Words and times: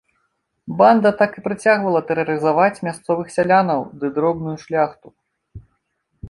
Банда 0.79 1.09
так 1.19 1.35
і 1.41 1.43
працягвала 1.47 2.01
тэрарызаваць 2.07 2.81
мясцовых 2.87 3.27
сялянаў 3.37 3.79
ды 4.01 4.11
дробную 4.17 4.55
шляхту. 4.65 5.07